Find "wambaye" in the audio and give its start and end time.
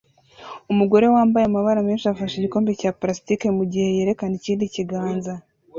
1.15-1.45